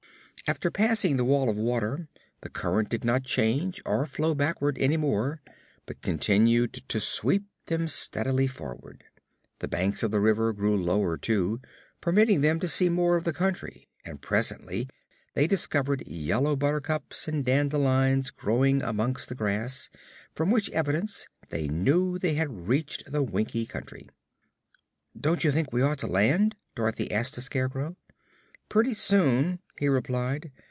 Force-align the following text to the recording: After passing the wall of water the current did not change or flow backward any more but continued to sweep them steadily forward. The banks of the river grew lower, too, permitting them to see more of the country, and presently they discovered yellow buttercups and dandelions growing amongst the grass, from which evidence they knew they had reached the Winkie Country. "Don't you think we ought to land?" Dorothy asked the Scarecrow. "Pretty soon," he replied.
After 0.47 0.69
passing 0.71 1.15
the 1.15 1.23
wall 1.23 1.49
of 1.49 1.55
water 1.55 2.09
the 2.41 2.49
current 2.49 2.89
did 2.89 3.05
not 3.05 3.23
change 3.23 3.79
or 3.85 4.05
flow 4.05 4.33
backward 4.35 4.75
any 4.79 4.97
more 4.97 5.39
but 5.85 6.01
continued 6.01 6.73
to 6.73 6.99
sweep 6.99 7.45
them 7.67 7.87
steadily 7.87 8.47
forward. 8.47 9.05
The 9.59 9.69
banks 9.69 10.03
of 10.03 10.11
the 10.11 10.19
river 10.19 10.51
grew 10.51 10.75
lower, 10.75 11.15
too, 11.15 11.61
permitting 12.01 12.41
them 12.41 12.59
to 12.59 12.67
see 12.67 12.89
more 12.89 13.15
of 13.15 13.23
the 13.23 13.31
country, 13.31 13.87
and 14.03 14.19
presently 14.21 14.89
they 15.35 15.47
discovered 15.47 16.05
yellow 16.05 16.57
buttercups 16.57 17.29
and 17.29 17.45
dandelions 17.45 18.29
growing 18.29 18.81
amongst 18.81 19.29
the 19.29 19.35
grass, 19.35 19.89
from 20.35 20.51
which 20.51 20.71
evidence 20.71 21.29
they 21.49 21.69
knew 21.69 22.17
they 22.17 22.33
had 22.33 22.67
reached 22.67 23.09
the 23.09 23.23
Winkie 23.23 23.67
Country. 23.67 24.09
"Don't 25.17 25.45
you 25.45 25.51
think 25.51 25.71
we 25.71 25.83
ought 25.83 25.99
to 25.99 26.07
land?" 26.07 26.57
Dorothy 26.75 27.09
asked 27.09 27.35
the 27.35 27.41
Scarecrow. 27.41 27.95
"Pretty 28.67 28.93
soon," 28.93 29.59
he 29.77 29.87
replied. 29.89 30.51